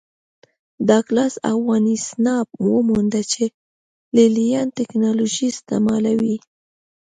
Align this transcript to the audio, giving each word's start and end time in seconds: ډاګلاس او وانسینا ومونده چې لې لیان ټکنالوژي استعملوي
ډاګلاس 0.87 1.33
او 1.49 1.57
وانسینا 1.69 2.35
ومونده 2.71 3.21
چې 3.31 3.45
لې 4.15 4.25
لیان 4.35 4.67
ټکنالوژي 4.77 5.47
استعملوي 5.53 6.35